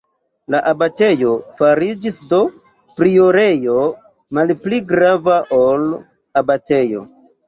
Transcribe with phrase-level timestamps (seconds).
[0.53, 2.39] La abatejo fariĝis do
[2.99, 3.75] priorejo,
[4.39, 5.85] malpli grava ol
[6.43, 7.05] abatejo.